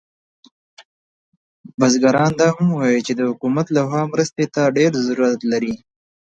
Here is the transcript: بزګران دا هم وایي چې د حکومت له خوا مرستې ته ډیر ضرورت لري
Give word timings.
بزګران 1.79 2.31
دا 2.39 2.47
هم 2.55 2.67
وایي 2.77 3.01
چې 3.07 3.13
د 3.15 3.21
حکومت 3.29 3.67
له 3.75 3.81
خوا 3.87 4.01
مرستې 4.13 4.45
ته 4.53 4.61
ډیر 4.77 4.91
ضرورت 5.07 5.39
لري 5.51 5.75